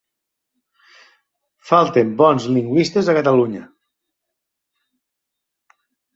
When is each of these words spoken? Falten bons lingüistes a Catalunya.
Falten 1.71 2.13
bons 2.21 2.47
lingüistes 2.57 3.13
a 3.13 3.15
Catalunya. 3.19 3.63